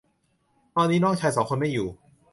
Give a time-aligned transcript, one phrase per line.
[0.75, 1.87] ตอนนี้น้องชายสองคนไม่อยู่